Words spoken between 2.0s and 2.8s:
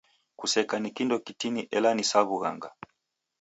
sa w'ughanga.